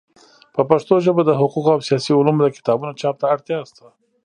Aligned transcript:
په 0.55 0.61
پښتو 0.69 0.93
ژبه 1.05 1.21
د 1.25 1.31
حقوقو 1.39 1.73
او 1.75 1.81
سیاسي 1.87 2.11
علومو 2.17 2.41
د 2.43 2.49
کتابونو 2.57 2.97
چاپ 3.01 3.15
ته 3.21 3.25
اړتیا 3.33 3.59
سته. 3.69 3.85